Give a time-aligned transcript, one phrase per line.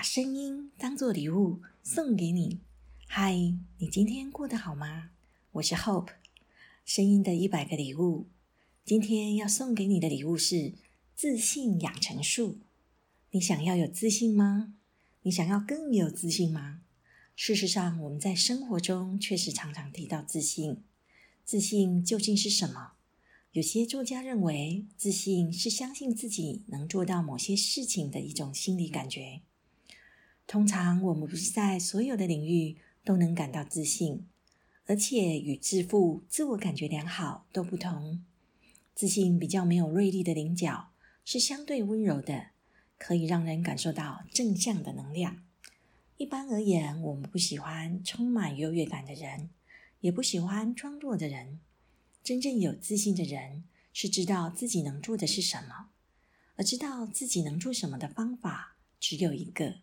[0.00, 2.60] 把声音当做礼物送给你。
[3.06, 3.34] 嗨，
[3.76, 5.10] 你今天过得好吗？
[5.52, 6.12] 我是 Hope，
[6.86, 8.26] 声音的一百个礼物。
[8.82, 10.72] 今天要送给你的礼物是
[11.14, 12.60] 自信养成术。
[13.32, 14.72] 你想要有自信吗？
[15.20, 16.80] 你想要更有自信吗？
[17.36, 20.82] 事实上，我们在生活中确实常常提到自信。
[21.44, 22.92] 自信究竟是什么？
[23.52, 29.42] 有些作家认为，自信是相信自己能做到某些事情的一种心理感觉。
[30.50, 34.26] 通常，我们不是在所有的领域都能感到自信，
[34.84, 38.24] 而且与自负、自我感觉良好都不同。
[38.92, 40.90] 自信比较没有锐利的棱角，
[41.24, 42.48] 是相对温柔的，
[42.98, 45.40] 可以让人感受到正向的能量。
[46.16, 49.50] 一般而言，我们不喜欢充满优越感的人，
[50.00, 51.60] 也不喜欢装弱的人。
[52.24, 53.62] 真正有自信的人，
[53.92, 55.90] 是知道自己能做的是什么，
[56.56, 59.76] 而知道自己能做什么的方法只有一个，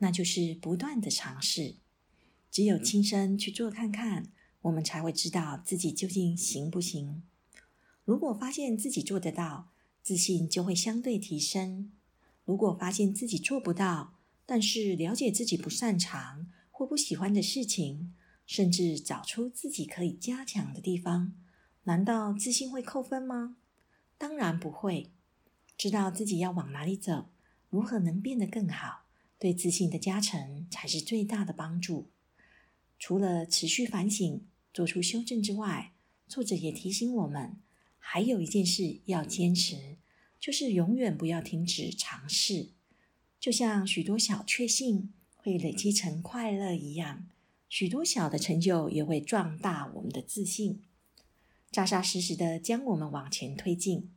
[0.00, 1.76] 那就是不断的尝试。
[2.50, 7.22] 只有亲身去做看看，我们才会知道自己究竟行不行。
[8.04, 9.70] 如果发现自己做得到，
[10.02, 11.90] 自信就会相对提升；
[12.44, 18.12] 如果发现自己做不到，但是了解自己不擅长或不喜欢的事情，
[18.44, 21.34] 甚至找出自己可以加强的地方。
[21.84, 23.56] 难道自信会扣分吗？
[24.18, 25.12] 当然不会。
[25.78, 27.30] 知道自己要往哪里走，
[27.70, 29.06] 如何能变得更好，
[29.40, 32.10] 对自信的加成才是最大的帮助。
[32.98, 35.94] 除了持续反省、做出修正之外，
[36.28, 37.56] 作者也提醒我们，
[37.98, 39.96] 还有一件事要坚持，
[40.38, 42.68] 就是永远不要停止尝试。
[43.40, 47.26] 就像许多小确幸会累积成快乐一样，
[47.70, 50.82] 许多小的成就也会壮大我们的自信。
[51.70, 54.12] 扎扎实实的将我们往前推进。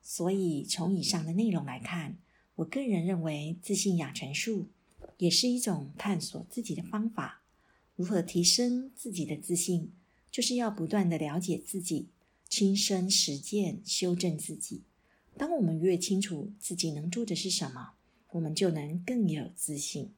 [0.00, 2.18] 所以，从以上的内容来看，
[2.60, 4.68] 我个人认为，自信养成术
[5.16, 7.42] 也是一种探索自己的方法。
[7.96, 9.92] 如何提升自己的自信，
[10.30, 12.08] 就是要不断的了解自己，
[12.50, 14.82] 亲身实践，修正自己。
[15.38, 17.92] 当我们越清楚自己能做的是什么，
[18.32, 20.12] 我们就能更有自信。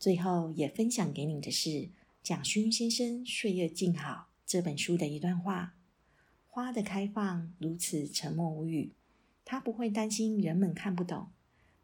[0.00, 4.12] 最后，也分享给你的是蒋勋先生《岁月静好》
[4.44, 5.76] 这本书的一段话。
[6.48, 8.90] 花的开放如此沉默无语，
[9.44, 11.28] 他不会担心人们看不懂，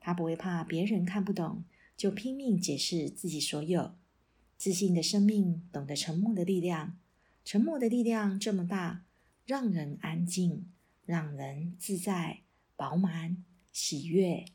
[0.01, 1.63] 他不会怕别人看不懂，
[1.97, 3.95] 就拼命解释自己所有。
[4.57, 6.99] 自信的生命懂得沉默的力量，
[7.45, 9.05] 沉默的力量这么大，
[9.47, 10.67] 让人安静，
[11.07, 12.41] 让人自在、
[12.77, 14.47] 饱满、喜悦。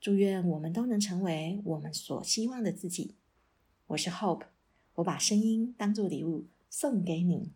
[0.00, 3.14] 祝愿我们都能成为我们所希望的自己。
[3.88, 4.46] 我是 Hope，
[4.96, 7.52] 我把声音当作礼物送给你。